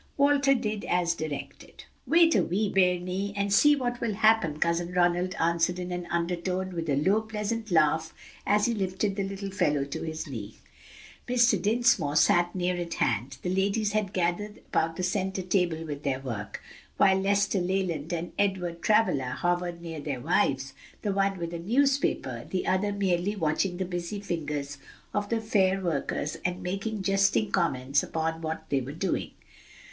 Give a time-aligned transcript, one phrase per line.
[0.17, 1.83] Walter did as directed.
[2.07, 6.69] "Wait a wee, bairnie, and see what will happen," Cousin Ronald answered in an undertone,
[6.69, 8.11] and with a low pleasant laugh
[8.43, 10.55] as he lifted the little fellow to his knee.
[11.27, 11.61] Mr.
[11.61, 16.19] Dinsmore sat near at hand, the ladies had gathered about the centre table with their
[16.19, 16.63] work,
[16.97, 20.73] while Lester Leland and Edward Travilla hovered near their wives,
[21.03, 24.79] the one with a newspaper, the other merely watching the busy fingers
[25.13, 29.29] of the fair workers and making jesting comments upon what they were doing.